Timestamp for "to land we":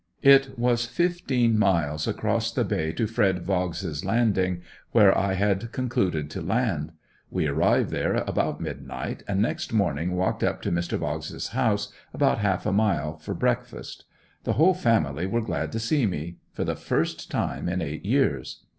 6.31-7.45